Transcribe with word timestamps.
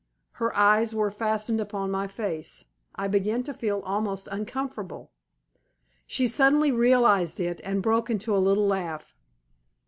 Her 0.31 0.57
eyes 0.57 0.95
were 0.95 1.11
fastened 1.11 1.61
upon 1.61 1.91
my 1.91 2.07
face. 2.07 2.65
I 2.95 3.07
began 3.07 3.43
to 3.43 3.53
feel 3.53 3.81
almost 3.81 4.27
uncomfortable. 4.31 5.11
She 6.07 6.25
suddenly 6.25 6.71
realized 6.71 7.39
it, 7.39 7.61
and 7.63 7.83
broke 7.83 8.09
into 8.09 8.35
a 8.35 8.41
little 8.41 8.65
laugh. 8.65 9.15